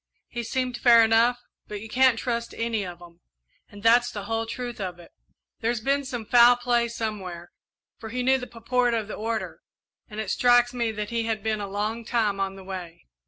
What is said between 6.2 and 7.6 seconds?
foul play somewhere,